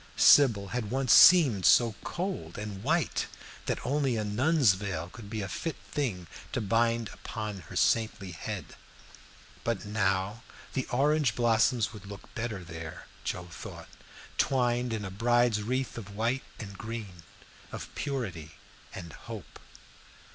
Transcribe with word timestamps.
Sybil 0.17 0.69
had 0.69 0.89
once 0.89 1.13
seemed 1.13 1.63
so 1.63 1.93
cold 2.03 2.57
and 2.57 2.81
white 2.83 3.27
that 3.67 3.77
only 3.85 4.15
a 4.17 4.23
nun's 4.23 4.73
veil 4.73 5.09
could 5.13 5.29
be 5.29 5.41
a 5.43 5.47
fit 5.47 5.75
thing 5.91 6.25
to 6.53 6.59
bind 6.59 7.11
upon 7.13 7.59
her 7.69 7.75
saintly 7.75 8.31
head; 8.31 8.75
but 9.63 9.85
now 9.85 10.41
the 10.73 10.87
orange 10.87 11.35
blossoms 11.35 11.93
would 11.93 12.07
look 12.07 12.33
better 12.33 12.63
there, 12.63 13.05
Joe 13.23 13.49
thought, 13.51 13.89
twined 14.39 14.91
in 14.91 15.05
a 15.05 15.11
bride's 15.11 15.61
wreath 15.61 15.99
of 15.99 16.15
white 16.15 16.41
and 16.59 16.75
green, 16.75 17.21
of 17.71 17.93
purity 17.93 18.53
and 18.95 19.13
hope. 19.13 19.59